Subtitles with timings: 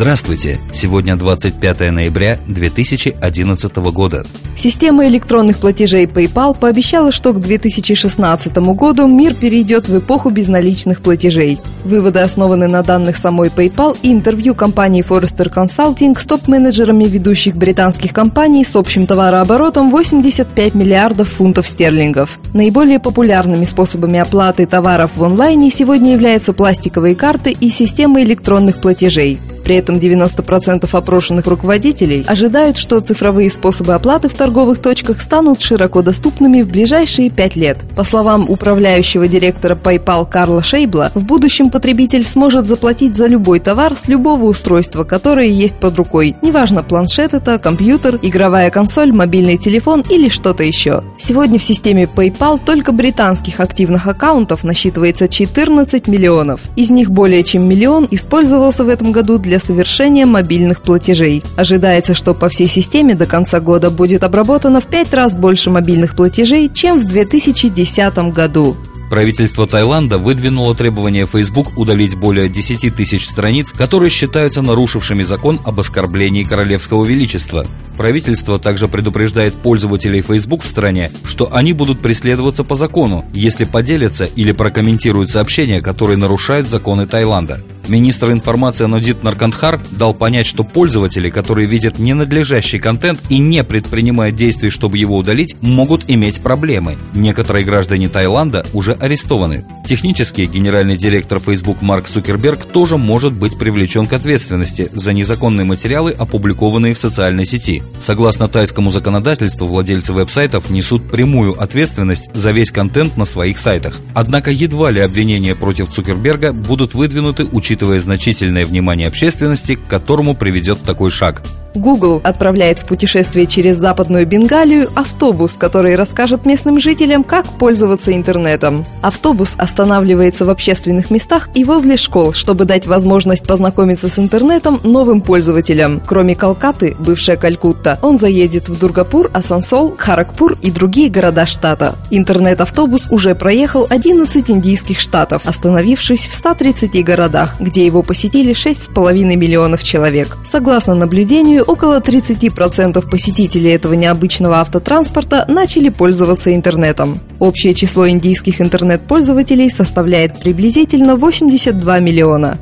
[0.00, 0.58] Здравствуйте!
[0.72, 4.24] Сегодня 25 ноября 2011 года.
[4.56, 11.60] Система электронных платежей PayPal пообещала, что к 2016 году мир перейдет в эпоху безналичных платежей.
[11.84, 18.14] Выводы основаны на данных самой PayPal и интервью компании Forrester Consulting с топ-менеджерами ведущих британских
[18.14, 22.38] компаний с общим товарооборотом 85 миллиардов фунтов стерлингов.
[22.54, 29.38] Наиболее популярными способами оплаты товаров в онлайне сегодня являются пластиковые карты и системы электронных платежей.
[29.70, 36.02] При этом 90% опрошенных руководителей ожидают, что цифровые способы оплаты в торговых точках станут широко
[36.02, 37.78] доступными в ближайшие пять лет.
[37.94, 43.96] По словам управляющего директора PayPal Карла Шейбла, в будущем потребитель сможет заплатить за любой товар
[43.96, 46.34] с любого устройства, которое есть под рукой.
[46.42, 51.04] Неважно, планшет это, компьютер, игровая консоль, мобильный телефон или что-то еще.
[51.16, 56.60] Сегодня в системе PayPal только британских активных аккаунтов насчитывается 14 миллионов.
[56.74, 61.44] Из них более чем миллион использовался в этом году для совершения мобильных платежей.
[61.56, 66.16] Ожидается, что по всей системе до конца года будет обработано в пять раз больше мобильных
[66.16, 68.76] платежей, чем в 2010 году.
[69.10, 75.80] Правительство Таиланда выдвинуло требование Facebook удалить более 10 тысяч страниц, которые считаются нарушившими закон об
[75.80, 77.66] оскорблении королевского величества.
[77.96, 84.26] Правительство также предупреждает пользователей Facebook в стране, что они будут преследоваться по закону, если поделятся
[84.26, 87.60] или прокомментируют сообщения, которые нарушают законы Таиланда.
[87.90, 94.36] Министр информации Нодит Наркандхар дал понять, что пользователи, которые видят ненадлежащий контент и не предпринимают
[94.36, 96.96] действий, чтобы его удалить, могут иметь проблемы.
[97.14, 99.64] Некоторые граждане Таиланда уже арестованы.
[99.84, 106.12] Технически генеральный директор Facebook Марк Цукерберг тоже может быть привлечен к ответственности за незаконные материалы,
[106.12, 107.82] опубликованные в социальной сети.
[107.98, 113.98] Согласно тайскому законодательству, владельцы веб-сайтов несут прямую ответственность за весь контент на своих сайтах.
[114.14, 120.82] Однако едва ли обвинения против Цукерберга будут выдвинуты, учитывая значительное внимание общественности, к которому приведет
[120.82, 121.42] такой шаг.
[121.74, 128.84] Google отправляет в путешествие через Западную Бенгалию автобус, который расскажет местным жителям, как пользоваться интернетом.
[129.02, 135.20] Автобус останавливается в общественных местах и возле школ, чтобы дать возможность познакомиться с интернетом новым
[135.20, 136.00] пользователям.
[136.04, 141.94] Кроме Калкаты, бывшая Калькутта, он заедет в Дургапур, Асансол, Харакпур и другие города штата.
[142.10, 149.82] Интернет-автобус уже проехал 11 индийских штатов, остановившись в 130 городах, где его посетили 6,5 миллионов
[149.82, 150.36] человек.
[150.44, 157.18] Согласно наблюдению, около 30% посетителей этого необычного автотранспорта начали пользоваться интернетом.
[157.38, 162.58] Общее число индийских интернет-пользователей составляет приблизительно 82 миллиона.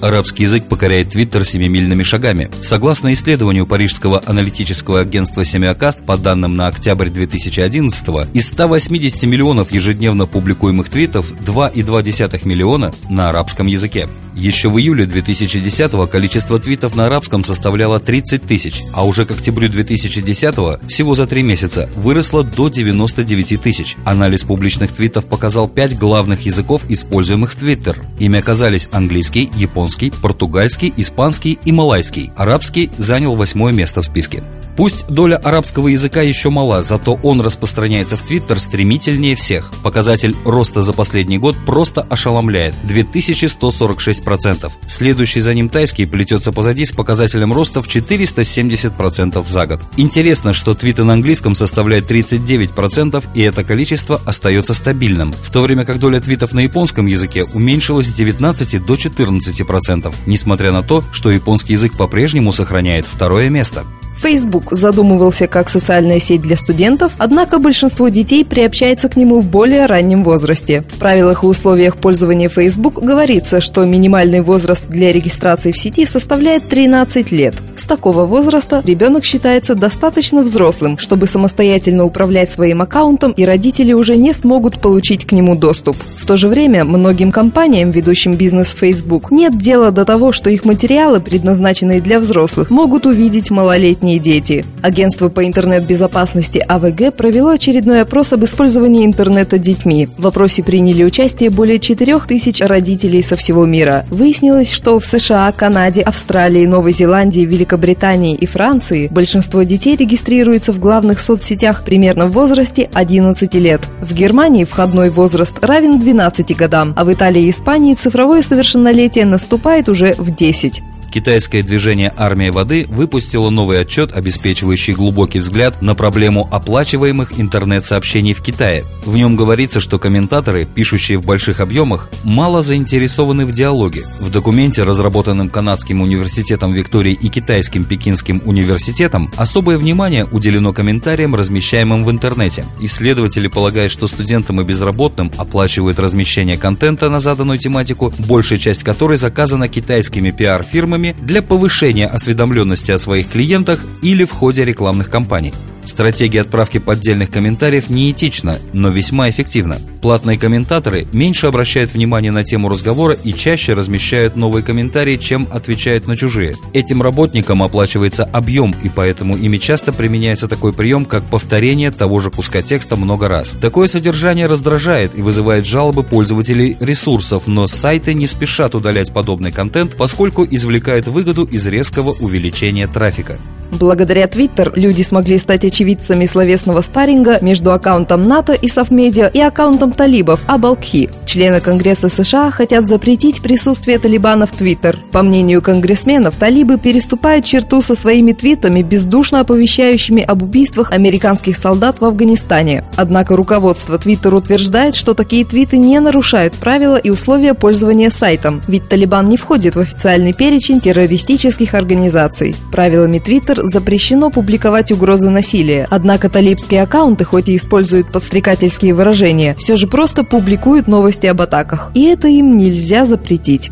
[0.00, 2.50] Арабский язык покоряет Твиттер семимильными шагами.
[2.60, 10.26] Согласно исследованию парижского аналитического агентства Семиокаст по данным на октябрь 2011 из 180 миллионов ежедневно
[10.26, 14.08] публикуемых твитов 2,2 миллиона на арабском языке.
[14.36, 19.68] Еще в июле 2010 количество твитов на арабском составляло 30 тысяч, а уже к октябрю
[19.68, 23.96] 2010 всего за три месяца выросло до 99 тысяч.
[24.04, 27.98] Анализ публичных твитов показал пять главных языков, используемых в Твиттер.
[28.20, 29.87] Ими оказались английский, японский,
[30.20, 32.30] португальский, испанский и малайский.
[32.36, 34.42] Арабский занял восьмое место в списке.
[34.78, 39.72] Пусть доля арабского языка еще мала, зато он распространяется в Твиттер стремительнее всех.
[39.82, 44.70] Показатель роста за последний год просто ошеломляет– 2146%.
[44.86, 49.80] Следующий за ним тайский плетется позади с показателем роста в 470% за год.
[49.96, 55.84] Интересно, что твиты на английском составляет 39%, и это количество остается стабильным, в то время
[55.84, 59.77] как доля твитов на японском языке уменьшилась с 19 до 14%,
[60.26, 63.84] несмотря на то, что японский язык по-прежнему сохраняет второе место.
[64.20, 69.86] Facebook задумывался как социальная сеть для студентов, однако большинство детей приобщается к нему в более
[69.86, 70.82] раннем возрасте.
[70.82, 76.68] В правилах и условиях пользования Facebook говорится, что минимальный возраст для регистрации в сети составляет
[76.68, 77.54] 13 лет.
[77.76, 84.16] С такого возраста ребенок считается достаточно взрослым, чтобы самостоятельно управлять своим аккаунтом, и родители уже
[84.16, 85.96] не смогут получить к нему доступ.
[86.18, 90.64] В то же время многим компаниям, ведущим бизнес Facebook, нет дела до того, что их
[90.64, 94.64] материалы, предназначенные для взрослых, могут увидеть малолетние дети.
[94.82, 100.08] Агентство по интернет-безопасности АВГ провело очередной опрос об использовании интернета детьми.
[100.16, 104.06] В опросе приняли участие более 4 тысяч родителей со всего мира.
[104.10, 110.78] Выяснилось, что в США, Канаде, Австралии, Новой Зеландии, Великобритании и Франции большинство детей регистрируется в
[110.78, 113.88] главных соцсетях примерно в возрасте 11 лет.
[114.00, 119.88] В Германии входной возраст равен 12 годам, а в Италии и Испании цифровое совершеннолетие наступает
[119.88, 120.82] уже в 10.
[121.10, 128.42] Китайское движение «Армия воды» выпустило новый отчет, обеспечивающий глубокий взгляд на проблему оплачиваемых интернет-сообщений в
[128.42, 128.84] Китае.
[129.04, 134.04] В нем говорится, что комментаторы, пишущие в больших объемах, мало заинтересованы в диалоге.
[134.20, 142.04] В документе, разработанном Канадским университетом Виктории и Китайским Пекинским университетом, особое внимание уделено комментариям, размещаемым
[142.04, 142.66] в интернете.
[142.80, 149.16] Исследователи полагают, что студентам и безработным оплачивают размещение контента на заданную тематику, большая часть которой
[149.16, 155.52] заказана китайскими пиар-фирмами для повышения осведомленности о своих клиентах или в ходе рекламных кампаний.
[155.88, 159.78] Стратегия отправки поддельных комментариев неэтична, но весьма эффективна.
[160.02, 166.06] Платные комментаторы меньше обращают внимание на тему разговора и чаще размещают новые комментарии, чем отвечают
[166.06, 166.56] на чужие.
[166.74, 172.30] Этим работникам оплачивается объем, и поэтому ими часто применяется такой прием, как повторение того же
[172.30, 173.56] куска текста много раз.
[173.58, 179.96] Такое содержание раздражает и вызывает жалобы пользователей ресурсов, но сайты не спешат удалять подобный контент,
[179.96, 183.38] поскольку извлекают выгоду из резкого увеличения трафика.
[183.70, 189.92] Благодаря Twitter люди смогли стать очевидцами словесного спарринга между аккаунтом НАТО и Софмедиа и аккаунтом
[189.92, 191.10] талибов Абалкхи.
[191.26, 194.98] Члены Конгресса США хотят запретить присутствие талибанов в Твиттер.
[195.12, 202.00] По мнению конгрессменов, талибы переступают черту со своими твитами, бездушно оповещающими об убийствах американских солдат
[202.00, 202.84] в Афганистане.
[202.96, 208.88] Однако руководство Твиттер утверждает, что такие твиты не нарушают правила и условия пользования сайтом, ведь
[208.88, 212.56] Талибан не входит в официальный перечень террористических организаций.
[212.72, 219.76] Правилами Твиттер запрещено публиковать угрозы насилия, однако талибские аккаунты, хоть и используют подстрекательские выражения, все
[219.76, 223.70] же просто публикуют новости об атаках, и это им нельзя запретить.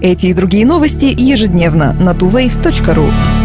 [0.00, 3.41] Эти и другие новости ежедневно на tuwave.ru.